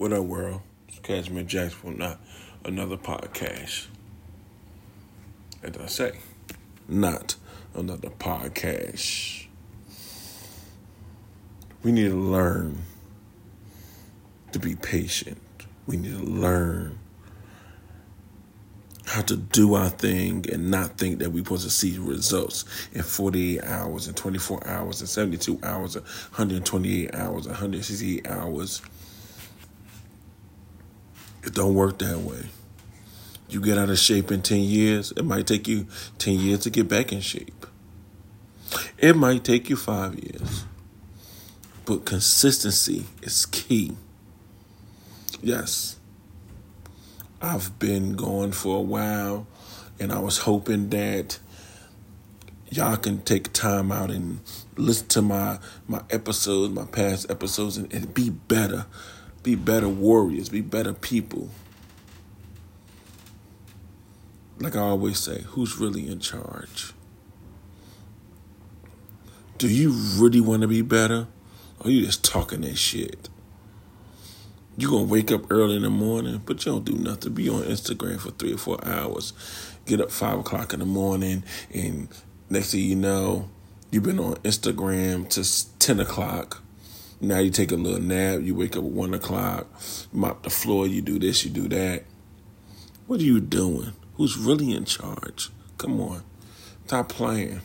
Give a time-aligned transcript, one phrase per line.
[0.00, 0.62] What up, world?
[0.88, 2.18] It's Kashmere Jackson not
[2.64, 3.88] another podcast.
[5.62, 6.18] As I say,
[6.88, 7.36] not
[7.74, 9.44] another podcast.
[11.82, 12.78] We need to learn
[14.52, 15.36] to be patient.
[15.86, 16.98] We need to learn
[19.04, 22.64] how to do our thing and not think that we're supposed to see results
[22.94, 28.80] in 48 hours and 24 hours and 72 hours and 128 hours, 168 hours.
[31.42, 32.46] It don't work that way.
[33.48, 35.86] You get out of shape in 10 years, it might take you
[36.18, 37.66] 10 years to get back in shape.
[38.98, 40.64] It might take you five years.
[41.84, 43.96] But consistency is key.
[45.42, 45.98] Yes.
[47.42, 49.46] I've been going for a while,
[49.98, 51.38] and I was hoping that
[52.68, 54.40] y'all can take time out and
[54.76, 58.86] listen to my my episodes, my past episodes, and, and be better,
[59.42, 61.50] be better warriors, be better people.
[64.58, 66.92] Like I always say, who's really in charge?
[69.58, 71.26] Do you really want to be better?
[71.80, 73.30] Or you just talking that shit?
[74.80, 77.34] you gonna wake up early in the morning, but you don't do nothing.
[77.34, 79.32] Be on Instagram for three or four hours.
[79.84, 82.08] Get up five o'clock in the morning, and
[82.48, 83.50] next thing you know,
[83.90, 86.62] you've been on Instagram to ten o'clock.
[87.20, 88.40] Now you take a little nap.
[88.42, 89.66] You wake up at one o'clock,
[90.12, 90.86] mop the floor.
[90.86, 92.04] You do this, you do that.
[93.06, 93.92] What are you doing?
[94.14, 95.50] Who's really in charge?
[95.78, 96.22] Come on,
[96.86, 97.60] stop playing.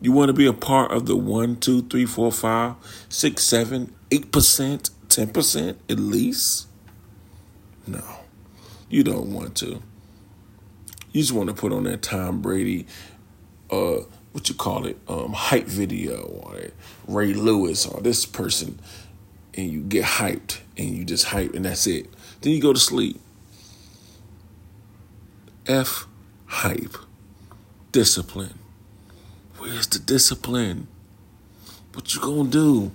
[0.00, 2.74] You want to be a part of the one, two, three, four, five,
[3.08, 6.68] six, seven, eight percent 10% at least?
[7.86, 8.04] No,
[8.90, 9.82] you don't want to.
[11.12, 12.86] You just want to put on that Tom Brady,
[13.70, 14.00] uh,
[14.36, 16.60] what you call it, um, hype video or
[17.08, 18.78] Ray Lewis or this person,
[19.54, 22.10] and you get hyped and you just hype and that's it.
[22.42, 23.18] Then you go to sleep.
[25.66, 26.06] F
[26.44, 26.96] hype.
[27.92, 28.58] Discipline.
[29.56, 30.86] Where's the discipline?
[31.94, 32.92] What you gonna do?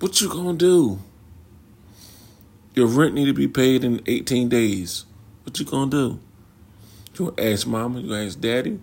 [0.00, 1.00] What you gonna do?
[2.74, 5.04] Your rent need to be paid in 18 days.
[5.42, 6.18] What you gonna do?
[7.18, 8.80] You ask mama, you ask daddy,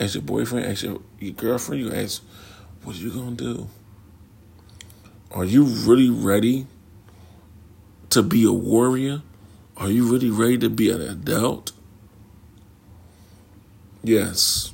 [0.00, 2.22] ask your boyfriend, ask your, your girlfriend, you ask,
[2.82, 3.68] what are you gonna do?
[5.30, 6.66] Are you really ready
[8.10, 9.22] to be a warrior?
[9.76, 11.72] Are you really ready to be an adult?
[14.02, 14.72] Yes.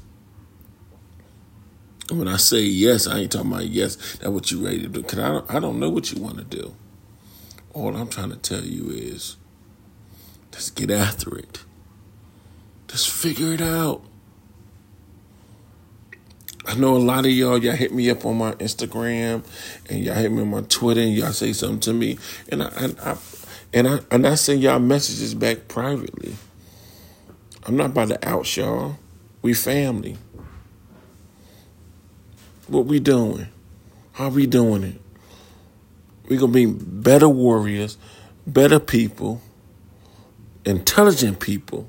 [2.11, 4.89] And when I say yes, I ain't talking about yes, that's what you ready to
[4.89, 5.03] do.
[5.03, 6.75] Cause I don't, I don't know what you want to do.
[7.73, 9.37] All I'm trying to tell you is
[10.51, 11.61] just get after it.
[12.91, 14.03] Just figure it out.
[16.67, 19.45] I know a lot of y'all, y'all hit me up on my Instagram
[19.89, 22.19] and y'all hit me on my Twitter and y'all say something to me.
[22.49, 23.17] And I and I
[23.73, 26.35] and I and I send y'all messages back privately.
[27.65, 28.97] I'm not about to out y'all.
[29.41, 30.17] We family.
[32.67, 33.47] What we doing?
[34.15, 35.01] How we doing it?
[36.29, 37.99] We gonna be better warriors,
[38.49, 39.41] better people,
[40.65, 41.89] intelligent people.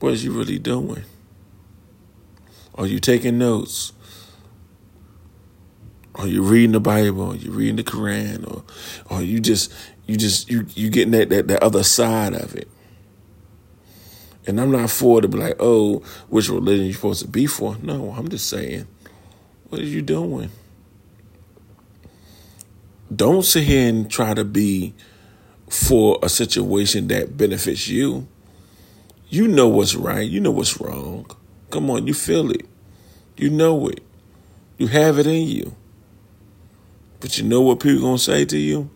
[0.00, 1.04] What is you really doing?
[2.74, 3.92] Are you taking notes?
[6.14, 7.32] Are you reading the Bible?
[7.32, 8.50] Are you reading the Quran?
[8.50, 8.64] Or
[9.10, 9.72] or you just
[10.06, 12.68] you just you you getting that, that, that other side of it?
[14.46, 17.76] And I'm not for to be like, oh, which religion you supposed to be for.
[17.82, 18.86] No, I'm just saying,
[19.68, 20.50] what are you doing?
[23.14, 24.94] Don't sit here and try to be
[25.68, 28.26] for a situation that benefits you.
[29.32, 30.28] You know what's right.
[30.28, 31.24] You know what's wrong.
[31.70, 32.66] Come on, you feel it.
[33.36, 34.02] You know it.
[34.76, 35.76] You have it in you.
[37.20, 38.90] But you know what people gonna say to you?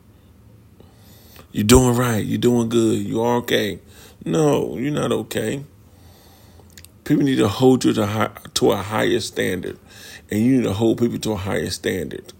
[1.52, 2.24] You're doing right.
[2.24, 2.98] You're doing good.
[2.98, 3.78] You're okay.
[4.24, 5.64] No, you're not okay.
[7.04, 9.78] People need to hold you to, high, to a higher standard,
[10.32, 12.32] and you need to hold people to a higher standard.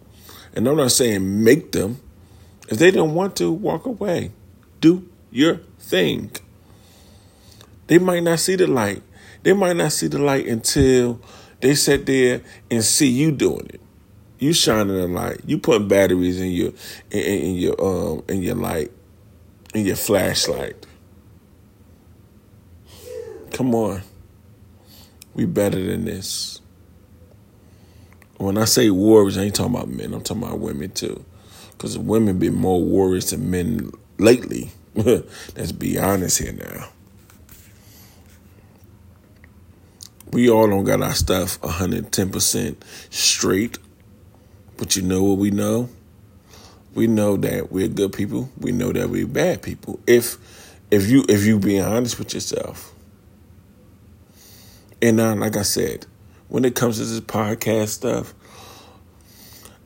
[0.53, 2.01] And I'm not saying make them.
[2.69, 4.33] If they don't want to, walk away.
[4.81, 6.33] Do your thing.
[7.87, 9.03] They might not see the light.
[9.43, 11.21] They might not see the light until
[11.61, 13.81] they sit there and see you doing it.
[14.39, 15.41] You shining a light.
[15.47, 16.73] You putting batteries in your
[17.11, 18.91] in, in your um in your light
[19.75, 20.87] in your flashlight.
[23.53, 24.03] Come on.
[25.35, 26.61] We better than this.
[28.37, 30.15] When I say warriors, I ain't talking about men.
[30.15, 31.25] I'm talking about women too.
[31.73, 34.71] Because women been more warriors than men lately.
[34.95, 36.89] Let's be honest here now.
[40.35, 42.77] We all don't got our stuff 110%
[43.09, 43.79] straight.
[44.77, 45.89] But you know what we know?
[46.93, 48.51] We know that we're good people.
[48.59, 50.01] We know that we're bad people.
[50.09, 50.37] If
[50.91, 52.93] if you if you being honest with yourself.
[55.01, 56.05] And uh, like I said,
[56.49, 58.35] when it comes to this podcast stuff,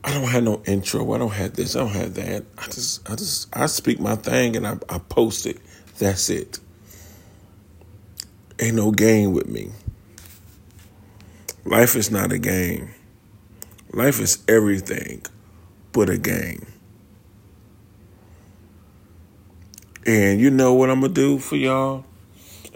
[0.03, 1.13] I don't have no intro.
[1.13, 1.75] I don't have this.
[1.75, 2.43] I don't have that.
[2.57, 5.59] I just I just I speak my thing and I, I post it.
[5.99, 6.57] That's it.
[8.59, 9.69] Ain't no game with me.
[11.69, 12.89] Life is not a game.
[13.93, 15.21] Life is everything
[15.91, 16.65] but a game.
[20.03, 22.05] And you know what I'm gonna do for y'all?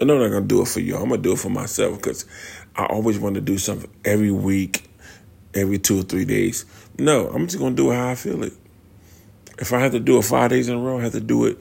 [0.00, 1.02] I know I'm not gonna do it for y'all.
[1.02, 2.24] I'm gonna do it for myself because
[2.76, 4.88] I always want to do something every week,
[5.54, 6.64] every two or three days.
[6.96, 8.52] No, I'm just gonna do it how I feel it.
[9.58, 11.46] If I have to do it five days in a row, I have to do
[11.46, 11.58] it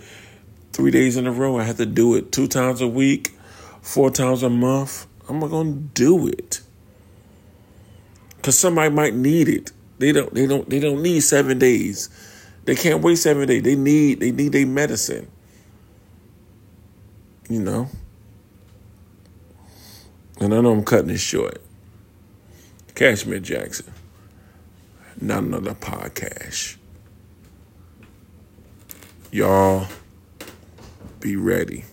[0.71, 1.57] three days in a row.
[1.57, 3.31] I have to do it two times a week,
[3.81, 5.07] four times a month.
[5.27, 6.61] I'm gonna do it
[8.43, 9.71] because somebody might need it.
[9.99, 10.33] They don't.
[10.33, 10.69] They don't.
[10.69, 12.09] They don't need seven days.
[12.65, 13.63] They can't wait seven days.
[13.63, 14.19] They need.
[14.19, 15.31] They need their medicine.
[17.49, 17.89] You know.
[20.41, 21.61] And I know I'm cutting it short.
[22.95, 23.93] Kashmere Jackson.
[25.21, 26.75] Not another podcast.
[29.31, 29.87] Y'all
[31.21, 31.85] be ready.